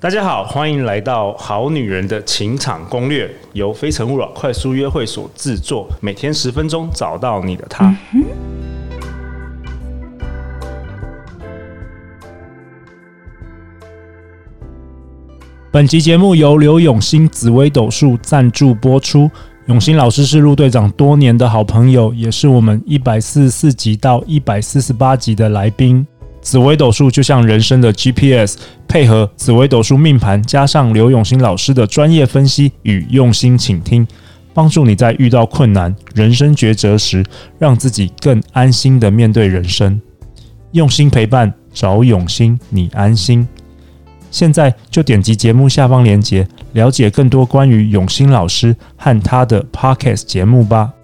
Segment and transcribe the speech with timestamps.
[0.00, 7.92] 大家好，欢迎来到《好女人的情场攻略》，由非诚勿扰快速约会所制作，每天十分钟，找到你的他。
[15.72, 19.28] 本集节目由刘永新紫薇斗数赞助播出。
[19.66, 26.06] 永新老师是陆队长多年的好朋友，也是我们一百四十四集到一百四十八集的来宾。
[26.48, 28.56] 紫微斗数就像人生的 GPS，
[28.88, 34.08] 配合紫微斗数命盘，加上刘永新老师的专业分析与用心倾听，
[34.54, 37.22] 帮助你在遇到困难、人生抉择时，
[37.58, 40.00] 让自己更安心的面对人生。
[40.72, 43.46] 用心陪伴，找永新，你安心。
[44.30, 50.94] 现在就点击节目下方链接，了解更多关于永新老师和他的 Podcast 节目吧。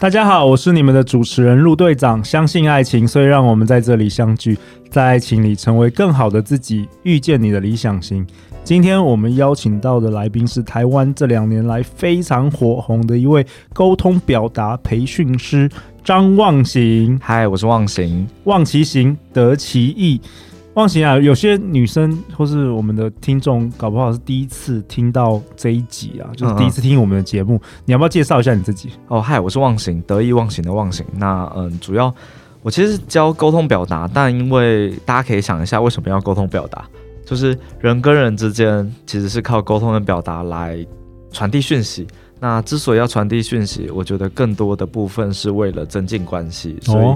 [0.00, 2.22] 大家好，我是你们的主持人陆队长。
[2.22, 4.56] 相信爱情，所以让我们在这里相聚，
[4.88, 8.24] 在爱情里成为更好的自己，遇见你的理想型。
[8.62, 15.68] 今天我们邀请到的来宾是台湾这两年来非常火红的一位沟通表达培训师
[16.04, 17.18] 张望行。
[17.20, 20.20] 嗨，我是望行，望其行，得其意。
[20.74, 27.56] 忘形啊，有些女生或是我们的听众，搞不好是第一次听到这一集啊，就是第一次听我们的节目。
[27.56, 28.90] 嗯嗯，你要不要介绍一下你自己？
[29.08, 31.04] 哦，嗨，我是忘形，得意忘形的忘形。
[31.16, 32.14] 那嗯，主要
[32.62, 36.84] 我其实是教沟通表达，但因为大家可以想一下，为什么要沟通表达？
[37.26, 40.86] 就是人跟人之间其实是靠沟通跟表达来
[41.32, 42.06] 传递讯息。
[42.38, 47.04] 那之所以要传递讯息，我觉得更多的部分是为了增进关系，所以。
[47.04, 47.14] 哦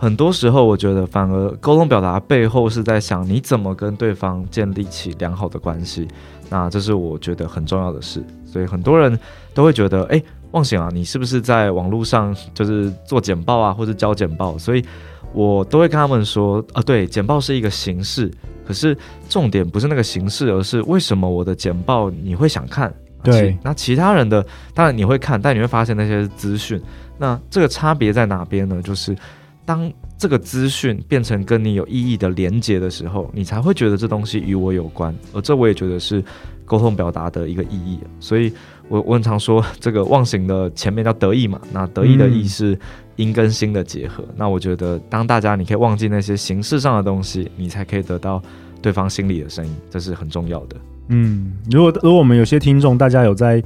[0.00, 6.08] 很多时候，我觉得反而沟通表达背后是在想你怎么跟对方建立起良好的关系，
[6.48, 8.24] 那这是我觉得很重要的事。
[8.46, 9.16] 所以很多人
[9.52, 14.56] 都会觉得，哎，忘醒啊，你是不是在网络上就是做简报啊，或者交简报？
[14.56, 14.82] 所以
[15.34, 18.32] 我都会跟他们说，啊，对，简报是一个形式，
[18.66, 18.96] 可是
[19.28, 22.90] 重点不是那个形式，而是为什么我的简报你会想看？
[23.22, 24.42] 对，那其他人的
[24.72, 26.80] 当然你会看，但你会发现那些资讯，
[27.18, 28.80] 那这个差别在哪边呢？
[28.80, 29.14] 就是。
[29.70, 29.88] 当
[30.18, 36.20] 这个资讯变成跟你有意义的连接的时候，你才会觉得这东西与我有关，而这我也觉得是
[36.64, 38.00] 沟通表达的一个意义。
[38.18, 38.52] 所以
[38.88, 42.76] 我我很常说，这个忘形的前面叫得意嘛，那得意的意是
[43.14, 44.24] 音跟心的结合。
[44.34, 48.42] 那我觉得，当大家你可以忘记那些形式上的东西，你才可以得到
[48.82, 50.76] 对方心里的声音，这是很重要的。
[51.10, 53.62] 嗯，如果如果我们有些听众，大家有在。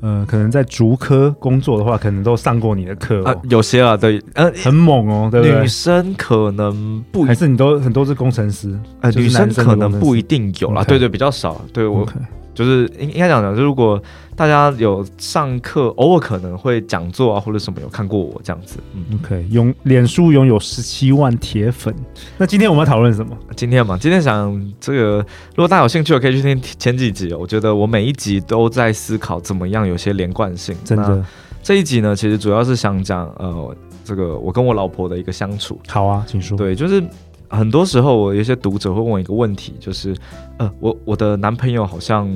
[0.00, 3.34] 呃，可能在竹科工作的话，可能都上过你的课、哦、啊。
[3.50, 5.60] 有些啊，对，呃，很猛哦，对不对？
[5.60, 8.78] 女生可能不，还是你都很多是工程师？
[9.00, 10.86] 呃，女生可能不一定有啦，okay.
[10.86, 11.60] 对对，比较少。
[11.72, 12.06] 对我。
[12.06, 12.12] Okay.
[12.58, 14.02] 就是应应该讲讲，就如果
[14.34, 18.78] 大家有上课，偶尔可能会讲座啊或者什么有看过我这样子。
[18.94, 21.94] 嗯，OK，拥脸书拥有十七万铁粉。
[22.36, 23.38] 那今天我们要讨论什么？
[23.54, 25.18] 今天嘛，今天想这个，
[25.54, 27.32] 如果大家有兴趣，我可以去听前几集。
[27.32, 30.74] 我觉得我每一集都在思考怎么样有些连贯性。
[30.84, 31.24] 真的，
[31.62, 35.80] 这一集呢，其实主要是想讲呃，这个我跟我老婆的一个相处。
[35.86, 36.58] 好啊，请说。
[36.58, 37.00] 对，就是。
[37.48, 40.14] 很多时候，我有些读者会问我一个问题，就是，
[40.58, 42.26] 呃，我我的男朋友好像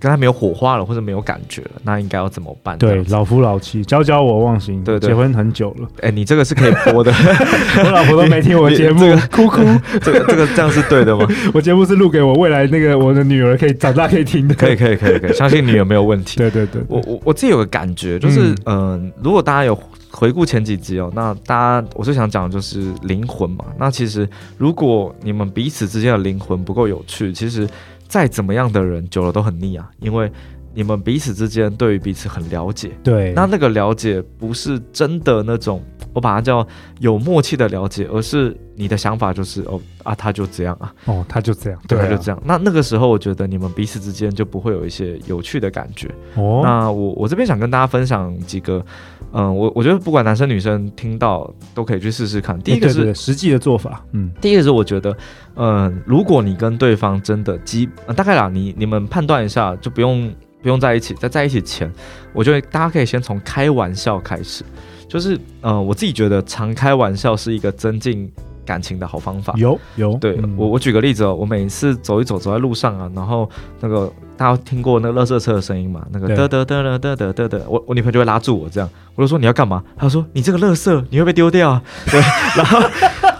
[0.00, 2.78] 跟他没有火花了，或者没有感觉了，那应该要怎么办？
[2.78, 4.84] 对，老夫老妻，教教我忘形。
[4.84, 5.88] 对对，结婚很久了。
[6.02, 7.12] 哎，你这个是可以播的，
[7.82, 9.00] 我老婆都没听我节目，
[9.32, 9.60] 哭哭。
[10.00, 11.26] 这个这个这样是对的吗？
[11.52, 14.54] 我节目是录给我未来那个我的女儿可以长大可以听的。
[14.54, 16.36] 可以可以可以可以，相信女儿没有问题。
[16.40, 19.76] 对对对，我我我自己有个感觉，就是嗯、呃，如果大家有。
[20.10, 23.64] 回顾前几集哦，那大家我最想讲的就是灵魂嘛。
[23.78, 27.68] 那其实如果你们彼此之间的灵魂不够有趣，其实
[28.06, 30.30] 再怎么样的人久了都很腻啊，因为
[30.74, 32.92] 你们彼此之间对于彼此很了解。
[33.02, 35.82] 对，那那个了解不是真的那种。
[36.14, 36.66] 我把它叫
[37.00, 42.42] 有默契的了解，而是你的想法就是哦啊，他就这样啊，哦，他就这样，对，他就这样。
[42.44, 46.08] 那那个时候，我觉得你们彼此之间就不会有一些有趣的感觉。
[46.34, 48.84] 哦，那我我这边想跟大家分享几个，
[49.32, 52.58] 嗯，我我觉得不管男生女生听到都可以去试试看。
[52.60, 55.16] 第一个是、实际的做法，嗯，第一个是我觉得，
[55.56, 60.32] 嗯，如果你跟对方真的基、呃、大概啦，你你们判断一下，就不用
[60.62, 61.92] 不用在一起，在在一起前，
[62.32, 64.64] 我觉得大家可以先从开玩笑开始。
[65.08, 68.30] 就是，呃，我自己觉得常开玩笑是一个增进
[68.66, 69.54] 感情的好方法。
[69.56, 73.48] 有有，对、嗯、我我举个例子哦，我每次走一走，走在路上啊，然后
[73.80, 76.00] 那个大家听过那个垃圾车的声音嘛？
[76.12, 79.82] 那个嘚嘚嘚嘚嘚嘚嘚，我我女朋友就会拉住我，这样我就说你要干嘛？
[79.96, 81.82] 她说你这个垃圾你会被丢掉啊。
[82.10, 82.20] 对，
[82.56, 82.78] 然后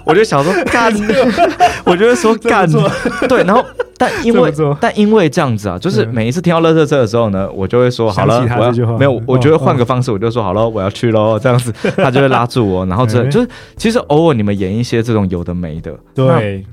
[0.05, 0.93] 我就想说干，
[1.87, 2.69] 我就会说干，
[3.29, 3.65] 对，然后。
[4.01, 16.65] 但因为但因为这样子啊，就是每一次听到垃圾车的时候呢，我就会说好了，我要没有，我觉得换个方式，我就说好了，我要去喽，这样子，她就会拉住我，然后这 就是其实偶尔你们演一些这种有的没的，对，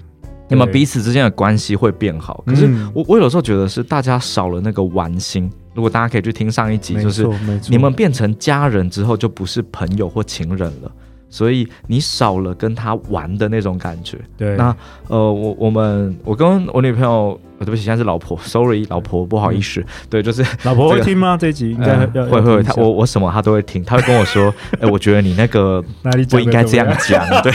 [0.48, 2.44] 你们彼此之间的关系会变好。
[2.46, 5.50] 可是我我有时候觉得是大家少了那个玩心。
[5.74, 7.28] 如果大家可以去听上一集，就是
[7.68, 10.92] 你们变成家人之后就不是朋友或情人了。
[11.36, 14.18] 所以你少了跟他玩的那种感觉。
[14.38, 14.74] 对，那
[15.10, 19.84] 呃，我我们我跟我女朋友，对不起，现在是老婆，sorry，老婆，不好意思。
[20.10, 21.36] 对，就是老婆会听吗？
[21.36, 25.84] 这一集应该会会会，她我我什么她都会听，她会跟我说， 哎，我觉得你那个
[26.30, 27.52] 不应该这样讲，对，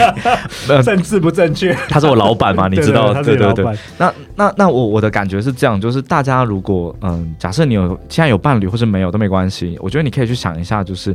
[0.84, 1.72] 政治不正确。
[1.88, 3.14] 他是我老板嘛， 你知道？
[3.22, 3.64] 对对对。
[3.96, 11.14] 那那那我我的感觉是这样，就是大家如果嗯，假设你有现在有伴侣或是没有都没关系，我觉得你可以去想一下，就是。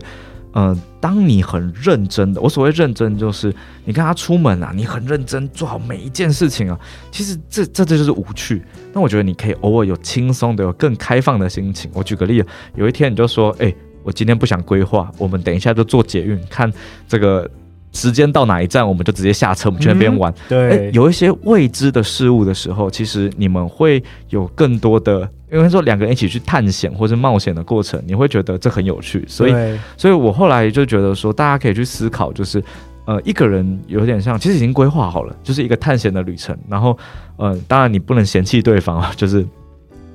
[0.56, 3.54] 嗯、当你很认真的，我所谓认真就是
[3.84, 6.80] 你看他出门啊，你很认真做好每一件事情啊，
[7.12, 8.64] 其实这这这就是无趣。
[8.94, 11.92] 那我觉得你可以偶尔有轻松的、有更开放的心情。
[11.94, 16.72] 我举个例子，有一天你就说，哎、我今天不想规划，我们等一下就做捷运，看
[17.06, 17.50] 这个
[17.96, 20.32] 时间到哪一站，我们就直接下车，我们去那边玩。
[20.32, 25.28] 嗯、对、欸，有一些未知的事物的时候，其实你们会有更多的。
[25.52, 29.54] 因为说两个人一起去探险或是冒险的过程，你会觉得这很有趣，所以，
[29.96, 32.62] 所以我后来就觉得说，大家可以去思考，就是，
[33.06, 36.58] 呃，一个人有点像，其实已经规划好了，就是一个探险的旅程。
[36.68, 36.98] 然后，
[37.38, 39.46] 呃，当然你不能嫌弃对方啊，就是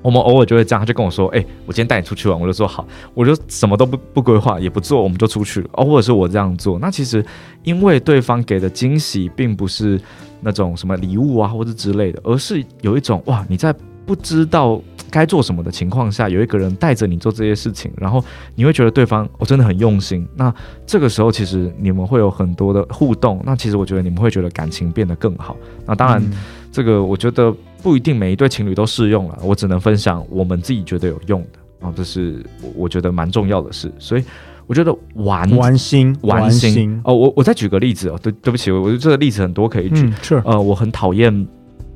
[0.02, 5.68] 我们偶尔就会这样，他就跟我说，哎，我今天带你出去玩，我就说好，我就什么都不不规划，也不做，我们就出去了。
[5.74, 7.24] 哦，或者是我这样做，那其实
[7.62, 10.00] 因为对方给的惊喜并不是
[10.40, 13.74] 那种什么礼物啊，或者之类的，而是有一种哇，你在
[14.06, 14.80] 不知道。
[15.12, 18.24] 该做什么的情况下，有一个人带着你做这些事情，然后
[18.54, 20.24] 你会觉得对方我、哦、真的很用心。
[20.36, 20.54] 那
[20.86, 23.42] 这个时候，其实你们会有很多的互动。
[23.44, 25.56] 那其实我觉得你们会觉得感情变得更好。
[25.84, 26.22] 那当然，
[26.70, 29.38] 这个我觉得不一定每一对情侣都适用了。
[29.42, 32.44] 我只能分享我们自己觉得有用的啊，这是
[32.74, 33.92] 我觉得蛮重要的事。
[33.98, 34.24] 所以
[34.66, 40.02] 我觉得玩玩心玩心哦，我我再举个例子哦，对对不起，我觉得这个例子很多可以举。
[40.06, 41.46] 嗯、是呃，我很讨厌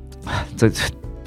[0.56, 0.82] 这这。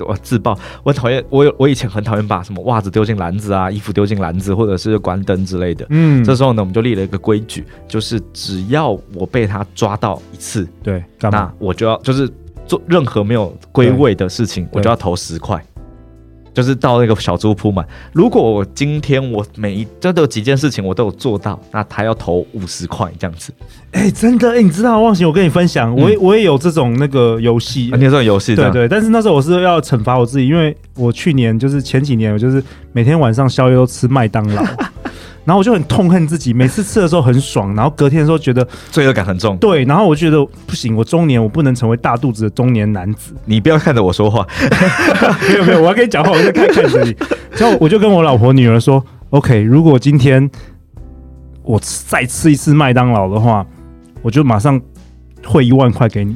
[0.05, 5.87] 我自爆，我讨厌我有我以前很讨厌把什么袜子丢进篮子啊，衣服丢进篮子，或者是关灯之类的。
[5.89, 12.31] 嗯，这时候呢，我们就立了一个规矩，就是只要我被他抓到一次，对，那我就要就是
[12.67, 15.59] 做任何没有归位的事情，我就要投十块。
[16.53, 17.87] 就是到那个小猪铺满。
[18.11, 23.53] 如果我今天我每一真的有几件事情我都有做到，那他要投五十块这样子。
[23.91, 28.87] 哎、欸，真的，哎、欸，你知道，忘形，我跟你分享，嗯、我也我也有这种那个游戏，啊、你有这种游戏，对，对对。
[28.87, 34.65] 但是那时候我是要惩罚我自己，因为我去年就是前几年，我就是每天晚上宵夜都吃麦当劳。
[35.47, 39.55] 然后我就很痛恨自己，每次吃的时候很爽，然后隔天的时候觉得罪恶感很重。
[39.59, 43.33] 对，然后我觉得不行，我中年我不能成为大肚子的中年男子。
[43.45, 44.45] 你不要看着我说话，
[45.47, 47.15] 没有没有，我要跟你讲话，我在看看着你。
[47.51, 50.51] 然后我就跟我老婆女儿说：“OK，如果今天
[51.63, 53.65] 我再吃一次麦当劳的话，
[54.21, 54.79] 我就马上
[55.45, 56.35] 汇一万块给你。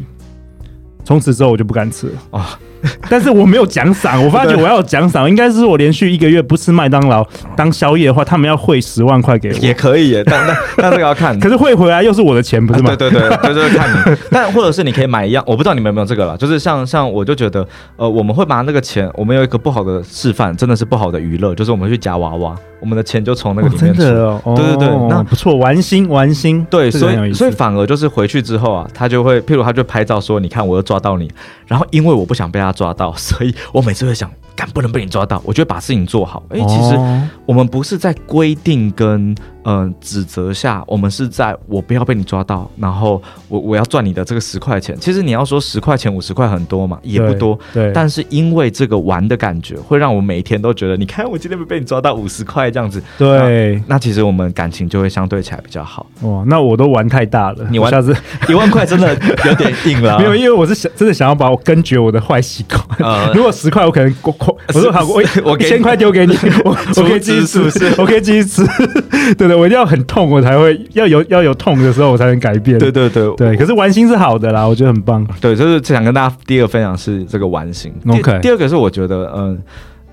[1.03, 2.57] 从此之后我就不敢吃了啊。”
[3.09, 7.25] 但是我没有奖赏， 我发觉我要有奖赏，应该是我连续一个月不吃麦当劳
[7.55, 10.23] 当宵夜的话，他们要汇十万块给我，也可以耶。
[10.25, 12.91] 但但但这个要看， 可是汇回来又是我的钱，不是吗？
[12.91, 14.17] 啊、对对对，就是看你。
[14.29, 22.55] 但或者是你可以买一样，我不知道你们有没有这个了，就是像像我就觉得，呃，我们会把那个钱，我们有一个不好的示范，真的是不好的娱乐，就是我们去夹娃娃。
[22.79, 31.29] 我们的钱就从那个里面出，哦哦、对对对，那不错，玩心玩心，对，所以所以反而就是回去之后啊，他就会，譬如他就拍照说，你看我又抓到你，
[31.67, 34.31] 然后因为我不想被他抓到，所以我每次会想。
[34.55, 36.43] 敢不能被你抓到，我就会把事情做好。
[36.49, 36.97] 哎、欸，其实
[37.45, 39.31] 我们不是在规定跟
[39.63, 44.95] 嗯、呃、指责下，我们是在我不要被你抓到，然后我我要赚你的这个十块钱。
[44.99, 47.57] 其实你要说十块钱、五十块很多嘛，也不多。
[47.73, 47.85] 对。
[47.85, 53.01] 对，但是因为这个玩的感觉，会让我每一天都觉得，你看我今天没被你抓到五十块这样子。
[53.17, 53.95] 对那。
[53.95, 56.05] 那其实我们感情就会相对起来比较好。
[56.21, 57.67] 哇，那我都玩太大了。
[57.69, 58.15] 你玩下次
[58.49, 59.13] 一万块真的
[59.45, 60.17] 有点硬了。
[60.19, 62.83] 没有，因为我是想真的想要把我根绝我的坏习惯。
[62.97, 64.35] 呃、 如果十块，我可能过。
[64.73, 66.33] 我说好，我我一千块丢给你，
[66.65, 68.65] 我我可以继续吃，我可以继续吃。
[69.37, 72.77] 对对，我一定要很痛，我才会要有要有痛的时候，我才能改变。
[72.79, 75.25] 对对对对，可是玩心是好的啦，我觉得很棒。
[75.39, 77.93] 对，就是想跟大家第二个分享是这个玩心。
[78.07, 79.61] OK，第二个是我觉得，嗯，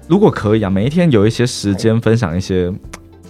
[0.08, 2.72] 如果可以啊，每一天有一些时间分享一些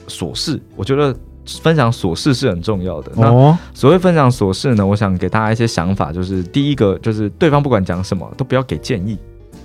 [0.09, 1.15] 琐事，我觉得
[1.63, 3.13] 分享琐事是很重要的。
[3.17, 9.17] 那所谓分享琐事呢，我想给大家一些想法，就是第一个就是对方不管讲什么都不要给建议。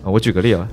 [0.06, 0.68] 我举个例啊，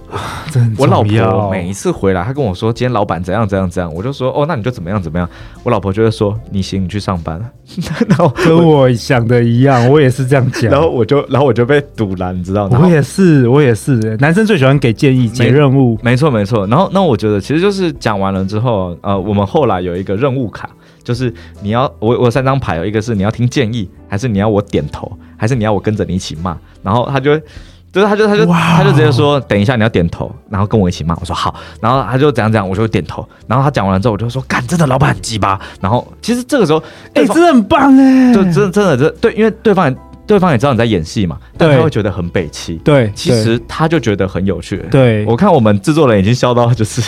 [0.77, 5.29] 我老婆每一次回来，她跟我说今天老板怎样怎样怎样，我就说哦，那你就怎么样怎么样。
[5.63, 7.41] 我老婆就会说你行，你去上班。
[8.09, 10.71] 然后跟我想的一样，我也是这样讲。
[10.73, 12.81] 然后我就，然后我就被堵了，你知道吗？
[12.83, 13.95] 我也是，我也是。
[14.19, 15.97] 男生最喜欢给建议、接任务。
[16.03, 16.67] 没错，没错。
[16.67, 20.69] 然后，那我觉得其实就是讲完了之后，呃，我们后来有一个任务卡，
[21.05, 21.33] 就是
[21.63, 26.59] 你要我我三张牌，有一个是你要听建议，还是你要我点头，还是你要我跟着你一起骂？
[26.83, 27.43] 然后他就会。
[27.93, 31.17] 就是他就他就他就直接说，等一下你要点头，然后跟我一起骂。
[31.21, 33.27] 我说好，然后他就怎样怎样，我就点头。
[33.47, 35.61] 然后他讲完了之后，我就说，干，真的老板很鸡巴。
[35.81, 36.79] 然后其实这个时候，
[37.15, 39.95] 哎、欸，真的很棒哎，就真的真的这对，因为对方。
[40.27, 42.81] 对方也知道你在演戏嘛，但他会觉得很北气。
[42.85, 44.77] 对，其实他就觉得很有趣。
[44.91, 47.03] 对，我看我们制作人已经笑到就是，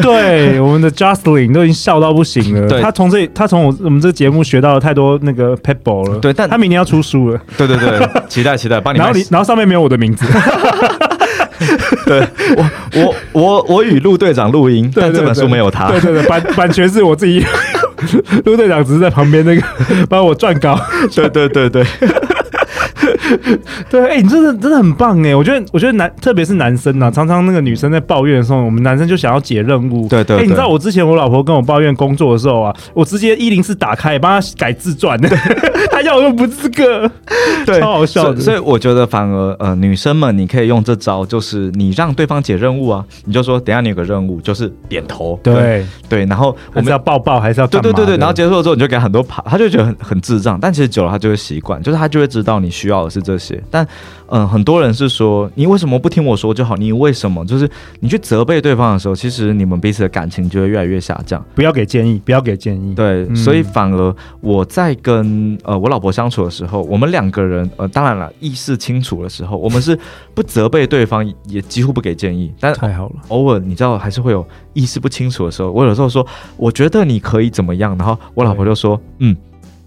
[0.00, 2.68] 对， 我们的 Justin 都已经笑到不行了。
[2.68, 6.18] 对，他从这他从我我们这节目学到了太多那个 pebble 了。
[6.18, 7.40] 对，但他明年要出书了。
[7.56, 8.98] 对对对， 期待期待，帮你。
[8.98, 10.24] 然后你然后上面没有我的名字。
[12.06, 12.20] 对，
[12.56, 15.90] 我我我我与陆队长录音，但这本书没有他。
[15.90, 17.44] 对对对，版版权是我自己，
[18.44, 19.62] 陆队长只是在旁边那个
[20.08, 20.80] 帮我撰稿。
[21.12, 21.84] 对对对对。
[23.90, 25.34] 对，哎、欸，你真的真的很棒哎！
[25.34, 30.08] 我觉得，我觉得男，特别是男生啊，常常那个女生在抱怨的时候，我们男生就想要解任务。
[30.08, 30.36] 对对，对。
[30.36, 35.18] 哎、欸，你知道我之前我老婆跟我抱怨工作的时候啊，我直接一零四打开，帮她改自传，
[35.90, 37.10] 她要的不是这个，
[37.66, 38.40] 对，超好笑的。
[38.40, 45.38] 所以，我觉得反而呃，女生们你可以用这招，就是你让对方解任务啊，你就说等下你有个任务，就是点头。
[45.42, 53.62] 对对，然后我们要抱抱还是要对对对对，然后结束了之后你就给他很多爬，他就觉得很很智障，但其实久了他就会习惯，就是他就会知道你需要的是这些。
[53.70, 53.86] 但
[54.30, 56.76] 嗯，很多人是说，你为什么不听我说就好？
[56.76, 57.68] 你为什么就是
[58.00, 61.42] 你去责备对方的时候，其实你们彼此的感情就会越来越下降。
[61.54, 62.94] 不要给建议，不要给建议。
[62.94, 69.98] 对，嗯、所以反而我在跟呃我老婆相处的时候，我们两个人呃，当然了，意识清楚的时候，我们是
[70.34, 72.52] 不责备对方，也几乎不给建议。
[72.60, 75.70] 但太好了，偶尔你知道还是会有意识不清楚的时候。
[75.70, 76.26] 我有时候说，
[76.58, 79.34] 我觉得你可以怎么样，然后我老婆就说，嗯。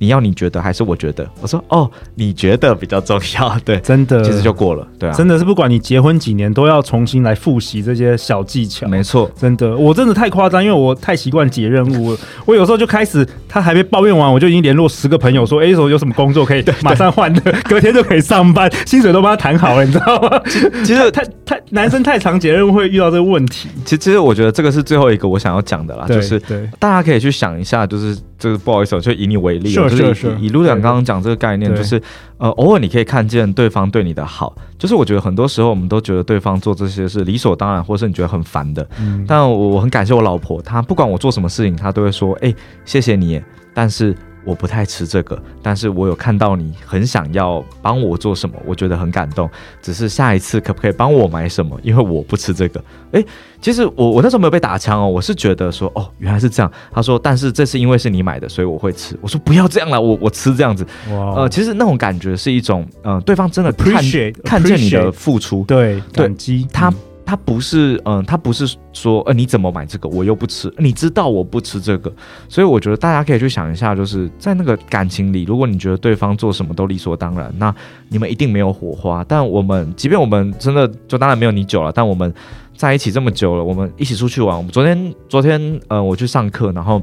[0.02, 1.30] 你要你觉得还是我觉得？
[1.42, 8.88] 我说哦，你觉得比较重要， 对，真的，其实就过了，对啊，真的是不管你结婚几年，都要重新来复习这些小技巧。
[8.88, 12.18] 没错，真的，我真的太夸张，因为我太习惯解任务了。
[12.48, 20.42] 我有时候就开始，他还没抱怨完，我就已经联络十个朋友说，哎，说有什么工作可以马上换的， 隔天就可以上班， 薪水都帮他谈好了，你知道吗？
[20.84, 23.70] 其实太太男生太常解任务会遇到这个问题。
[23.86, 26.40] 其实，其实我觉得这个是最后一个我想要讲的啦，就是
[26.80, 29.72] 大家可以去想一下，就是就是不好意思，就以你为例。
[29.72, 32.02] 就是以陆长刚刚讲这个概念，就是
[32.40, 38.86] 呃，偶尔你可以看见对方对你的好，就是我觉得很多时候我们都觉得对方做这些是理所当然，或是你觉得很烦的。
[39.00, 43.40] 嗯，但我我很感谢我老婆，她不管我做什么事情，她都会说，哎，谢谢你。
[43.74, 44.16] 但是。
[44.44, 49.50] 我不太吃这个，但是我有看到你很想要帮我做什么，我觉得很感动。
[49.82, 51.80] 只是下一次可不可以帮我买什么？
[51.84, 52.84] 因为我不吃这个。
[53.12, 53.26] 诶，
[53.62, 56.72] 其实我我那时候没有被打枪哦，我是觉得说哦，原来是这样。
[56.92, 59.18] 他说，但是这是因为是你买的，所以我会吃。
[59.22, 60.86] 我说不要这样了，我我吃这样子。
[61.12, 66.90] 哇，呃，其实那种感觉是一种，嗯、呃，对方真的看 appreciate, 看见你的付出，对，感激他。
[66.90, 66.96] 嗯
[67.32, 72.12] 他不是，嗯，他不是说，呃，你怎么买这个，我又不吃，你知道我不吃这个，
[72.50, 77.74] 所以我觉得大家可以去想一下，就是在那个感情里，如果你觉得对方做什么都理所当然，那
[78.10, 79.24] 你们一定没有火花。
[79.24, 82.34] 但我们，即便我们真的就当然没有你久了，但我们
[82.76, 87.02] 在一起这么久了，我们一起出去玩，我们昨天，昨天，呃，我去上课，然后。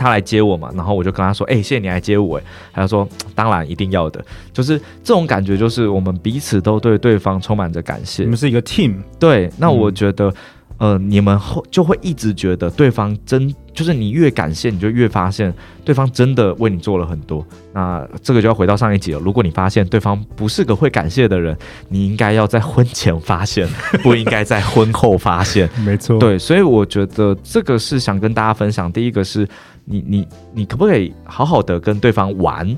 [0.00, 2.42] 他来接我嘛，然后我就跟他说：“哎、欸，谢谢你来接我。”哎，
[2.72, 8.22] 他就说：“当然，一定要的。”就是这种感觉，就是我们彼此都对对方充满着感谢。
[8.22, 9.50] 你们是一个 team，对。
[9.58, 10.32] 那我觉得，
[10.78, 15.52] 嗯、呃，你们后就会一直觉得对方真，就是你越感谢，你就越发现
[15.84, 17.46] 对方真的为你做了很多。
[17.72, 19.20] 那这个就要回到上一集了。
[19.20, 21.56] 如果你发现对方不是个会感谢的人，
[21.88, 23.68] 你应该要在婚前发现，
[24.02, 25.68] 不应该在婚后发现。
[25.84, 26.38] 没错，对。
[26.38, 28.90] 所以我觉得这个是想跟大家分享。
[28.90, 29.46] 第一个是。
[29.90, 32.76] 你你你可不可以好好的跟对方玩？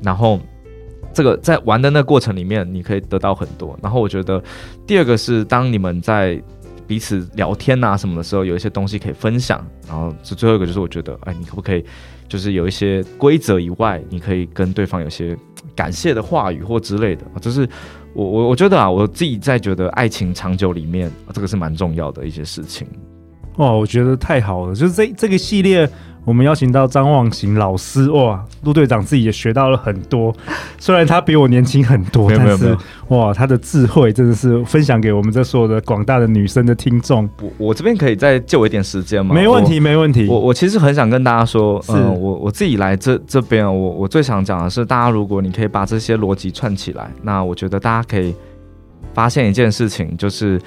[0.00, 0.38] 然后
[1.12, 3.76] 这个在玩的那个过程里面，你可以得到很多。
[3.82, 4.42] 然后我觉得
[4.86, 6.40] 第二个是，当你们在
[6.86, 9.64] 彼此聊天啊什么的时候，有一些东西可以分享。
[9.88, 11.84] 然后这最后一个，就是我觉得，哎，你可不可以
[12.28, 15.36] 就是有一些规则以外，你可以跟对方有些
[15.74, 17.24] 感谢的话语或之类的。
[17.40, 17.68] 就是
[18.14, 22.86] 我我我觉得啊，我自己在觉得爱情长久里面，这个是蛮重要的一些事情。
[23.58, 25.88] 哇，我觉得太好了，就是这这个系列。
[26.24, 30.32] 我们邀请到张望行老师，哇，陆队长自己也学到了很多。
[30.78, 32.76] 虽然他比我年轻很多，但是
[33.08, 37.28] 哇，他的智慧真的是分享给我们这所有的广大的女生的听众。
[37.40, 39.34] 我我这边可以再借我一点时间吗？
[39.34, 40.28] 没问题，没问题。
[40.28, 48.32] 我我其实很想跟大家说，嗯，我我自己来这这边，我我最想讲的是，大家如果你可以把这些逻辑串起来，那我觉得大家可以
[49.12, 50.60] 发现一件事情，就是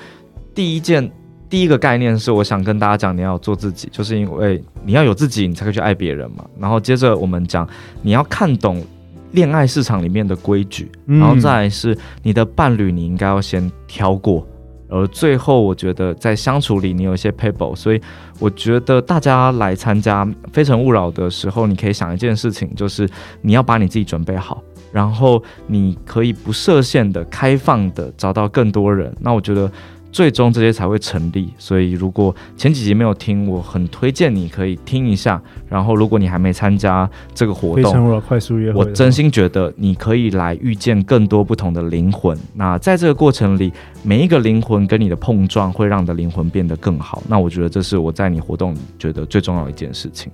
[0.54, 1.10] 第一件。
[1.48, 6.44] 第一个概念是，我想跟大家讲，你要做自己，就是因为你要有自己，你才可以去爱别人嘛。
[6.60, 7.68] 然后接着我们讲，
[8.02, 8.84] 你要看懂
[9.32, 14.46] 恋爱市场里面的规矩，然后再来是你的伴侣，你应该要先挑过。
[14.90, 18.02] 而最后，我觉得在相处里，你有一些 people，所以
[18.40, 23.08] 我觉得大家来参加《非诚勿扰》的时候，你可以想一件事情，就是
[23.42, 24.64] 你要把你自己准备好。
[24.92, 29.16] 然后你可以不设限的、开放的找到更多人。
[29.20, 29.72] 那我觉得。
[30.16, 35.42] 最终这些才会成立，所以如果前几集没有听，我很推荐你可以听一下。
[35.68, 42.38] 然后，如果你还没参加这个活动，快速约会，我真心觉得你可以来遇见更多不同的灵魂。
[42.54, 47.22] 那在这个过程里，每一个灵魂跟你的碰撞，会让你的灵魂变得更好。
[47.28, 50.32] 那我觉得这是我在你活动里觉得最重要的一件事情。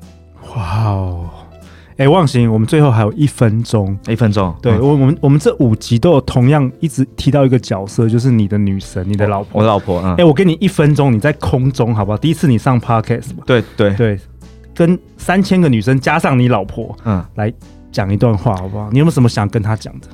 [0.56, 1.28] 哇哦！
[2.01, 4.51] 哎，忘形，我们最后还有一分钟，一分钟。
[4.60, 10.00] 对，我我们我们这五集都有同样一直提到一个角色，就是你的女神，你的老婆，我的老婆。
[10.17, 12.17] 哎，我给你一分钟，你在空中好不好？
[12.17, 13.43] 第一次你上 podcast 嘛？
[13.46, 14.20] 对对对，
[14.74, 17.53] 跟三千个女生加上你老婆，嗯，来
[17.91, 18.89] 讲一段话好不好？
[18.91, 20.08] 你有没有什么想跟她讲的？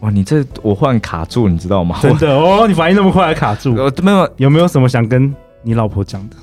[0.00, 2.00] 哇，你这我忽然卡住，你知道吗？
[2.02, 3.76] 真的哦，你反应那么快，还卡住？
[3.76, 5.32] 我没有，有没有什么想跟
[5.62, 6.36] 你老婆讲的？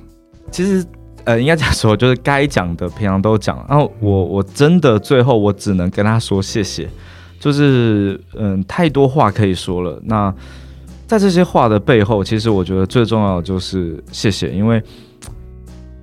[0.51, 0.86] 其实。
[1.28, 3.58] 呃，应该讲说，就是该讲的平常都讲。
[3.68, 6.88] 然后我我真的最后我只能跟他说谢谢，
[7.38, 10.02] 就是嗯，太多话可以说了。
[10.06, 10.34] 那
[11.06, 14.82] 在这些话的背后，其实我觉得最重要的就是谢谢，因为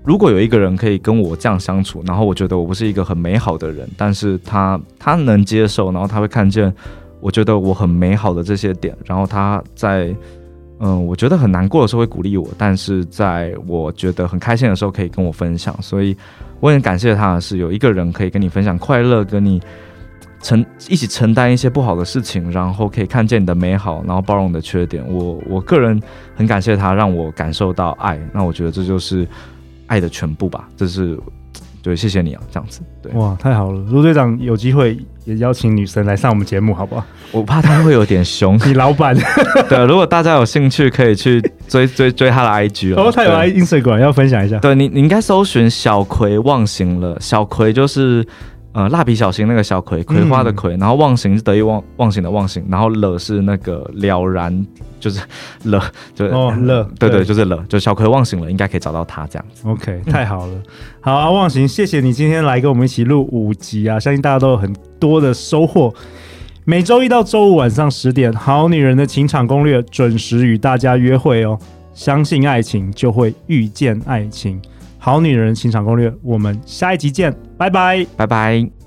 [0.04, 6.70] 如果有一个人可以跟我这样相处，然后我觉得我不是一个很美好的人，但是他他能接受，然后他会看见
[7.22, 10.14] 我觉得我很美好的这些点，然后他在。
[10.80, 16.16] 嗯，我觉得很难过的时候会鼓励我，但是在我觉得很开心的时候可以跟我分享，所以
[16.60, 19.62] 我很感谢他是有一个人可以跟你分享快乐，跟你
[20.42, 25.04] 承一起承担一些不好的事情，然后可以看见你的美好，然后包容你的缺点。
[25.08, 26.00] 我我个人
[26.34, 28.18] 很感谢他，让我感受到爱。
[28.32, 29.26] 那我觉得这就是
[29.86, 31.18] 爱的全部吧，这是。
[31.82, 33.78] 对，谢谢你啊，这样子，对，哇，太好了！
[33.90, 37.04] 卢队长有机会也邀请女神来上我们节目，好不好？
[37.32, 38.58] 我怕她会有点凶。
[38.66, 39.16] 你老板，
[39.68, 43.04] 对，如果大家有兴趣，可以去追 追追她的 IG 哦。
[43.08, 44.58] 哦，他有 Instagram 要分享一下。
[44.58, 47.16] 对你，你应该搜寻小葵忘形了。
[47.20, 48.26] 小葵就是。
[48.74, 54.66] 呃，蜡笔小新那个小葵，葵花的葵，嗯、然后忘形是得意忘忘形的忘形，然后了是那个了然，
[54.98, 55.20] 就是
[55.62, 55.80] 了，
[56.12, 59.68] 就哦了，对 对，对就是了，就小葵忘形了，应该可以找到他这样子。
[59.68, 60.62] OK，太好了，
[61.00, 65.94] 好啊，忘形，谢谢你今天来跟我们一起录五集啊，相信大家都有很多的收获。
[66.64, 71.56] 每周一到周五晚上十点，《好女人的情场攻略》准时与大家约会哦。
[71.92, 74.60] 相信爱情，就会遇见爱情。
[75.04, 78.83] 好女人欣赏攻略，我们下一集见，拜拜，拜拜。